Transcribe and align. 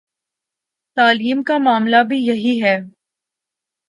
تعلیم 0.97 1.43
کا 1.43 1.57
معاملہ 1.57 2.03
بھی 2.09 2.17
یہی 2.17 2.61
ہے۔ 2.63 2.77